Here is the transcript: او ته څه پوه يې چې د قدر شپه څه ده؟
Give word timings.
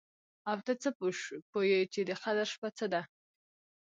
او 0.49 0.57
ته 0.65 0.73
څه 0.81 0.89
پوه 1.51 1.63
يې 1.71 1.81
چې 1.93 2.01
د 2.09 2.11
قدر 2.23 2.45
شپه 2.53 2.69
څه 2.77 2.85
ده؟ 2.93 3.01